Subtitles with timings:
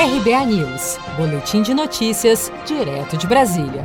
[0.00, 3.84] RBA News, Boletim de Notícias, direto de Brasília.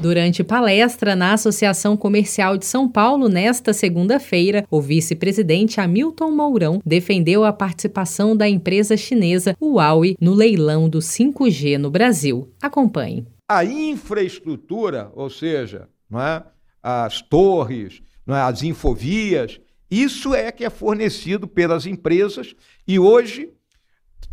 [0.00, 7.44] Durante palestra na Associação Comercial de São Paulo nesta segunda-feira, o vice-presidente Hamilton Mourão defendeu
[7.44, 12.48] a participação da empresa chinesa Huawei no leilão do 5G no Brasil.
[12.62, 13.26] Acompanhe.
[13.48, 16.44] A infraestrutura, ou seja, não é?
[16.80, 18.42] as torres, não é?
[18.42, 22.54] as infovias, isso é que é fornecido pelas empresas
[22.86, 23.50] e hoje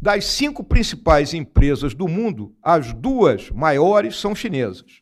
[0.01, 5.01] das cinco principais empresas do mundo, as duas maiores são chinesas.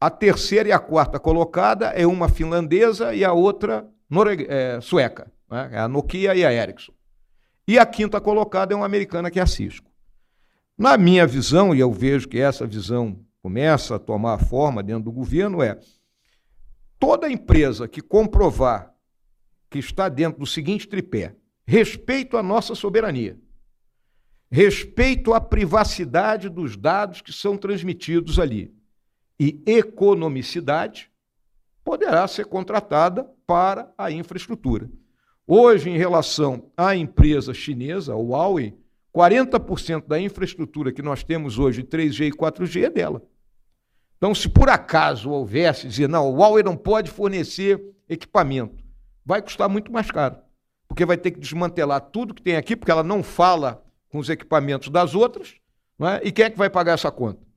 [0.00, 3.86] A terceira e a quarta colocada é uma finlandesa e a outra
[4.48, 5.68] é, sueca, né?
[5.72, 6.92] é a Nokia e a Ericsson.
[7.68, 9.90] E a quinta colocada é uma americana que é a Cisco.
[10.78, 15.12] Na minha visão, e eu vejo que essa visão começa a tomar forma dentro do
[15.12, 15.78] governo, é
[16.98, 18.94] toda empresa que comprovar
[19.68, 21.36] que está dentro do seguinte tripé:
[21.66, 23.38] respeito à nossa soberania
[24.50, 28.74] respeito à privacidade dos dados que são transmitidos ali
[29.38, 31.10] e economicidade,
[31.84, 34.90] poderá ser contratada para a infraestrutura.
[35.46, 38.76] Hoje, em relação à empresa chinesa, a Huawei,
[39.14, 43.22] 40% da infraestrutura que nós temos hoje, 3G e 4G, é dela.
[44.16, 48.84] Então, se por acaso houvesse dizer, não, o Huawei não pode fornecer equipamento,
[49.24, 50.36] vai custar muito mais caro,
[50.86, 54.28] porque vai ter que desmantelar tudo que tem aqui, porque ela não fala com os
[54.28, 55.54] equipamentos das outras,
[56.00, 56.26] é?
[56.26, 57.49] e quem é que vai pagar essa conta?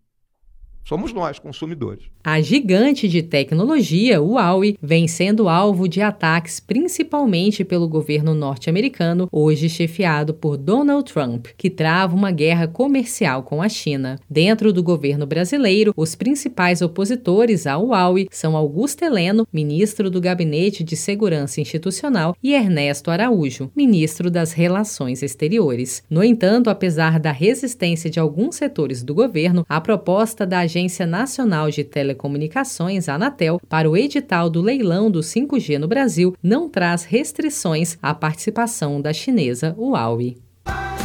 [0.85, 2.03] Somos nós, consumidores.
[2.25, 9.69] A gigante de tecnologia, Huawei, vem sendo alvo de ataques principalmente pelo governo norte-americano, hoje
[9.69, 14.19] chefiado por Donald Trump, que trava uma guerra comercial com a China.
[14.29, 20.83] Dentro do governo brasileiro, os principais opositores à Huawei são Augusto Heleno, ministro do Gabinete
[20.83, 26.03] de Segurança Institucional, e Ernesto Araújo, ministro das Relações Exteriores.
[26.09, 31.69] No entanto, apesar da resistência de alguns setores do governo, a proposta da Agência Nacional
[31.69, 37.95] de Telecomunicações, Anatel, para o edital do leilão do 5G no Brasil não traz restrições
[38.01, 40.35] à participação da chinesa Huawei.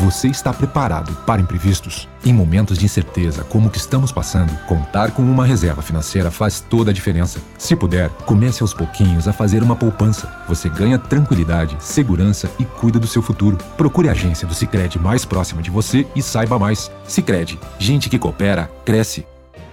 [0.00, 2.08] Você está preparado para imprevistos?
[2.24, 6.60] Em momentos de incerteza como o que estamos passando, contar com uma reserva financeira faz
[6.60, 7.38] toda a diferença.
[7.58, 10.32] Se puder, comece aos pouquinhos a fazer uma poupança.
[10.48, 13.58] Você ganha tranquilidade, segurança e cuida do seu futuro.
[13.76, 16.90] Procure a agência do Sicredi mais próxima de você e saiba mais.
[17.06, 19.26] Sicredi, gente que coopera cresce